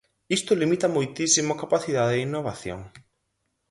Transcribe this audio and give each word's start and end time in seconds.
Isto 0.37 0.51
limita 0.61 0.93
moitísimo 0.95 1.49
a 1.51 1.61
capacidade 1.63 2.13
de 2.15 2.23
innovación. 2.27 2.79